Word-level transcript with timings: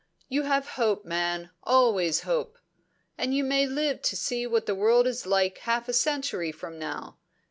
You 0.27 0.41
have 0.45 0.67
hope, 0.81 1.05
man, 1.05 1.51
always 1.61 2.21
hope. 2.21 2.57
And 3.19 3.35
you 3.35 3.43
may 3.43 3.67
live 3.67 4.01
to 4.01 4.15
see 4.15 4.47
what 4.47 4.65
the 4.65 4.73
world 4.73 5.05
is 5.05 5.27
like 5.27 5.59
half 5.59 5.87
a 5.87 5.93
century 5.93 6.51
from 6.51 6.79
now. 6.79 7.19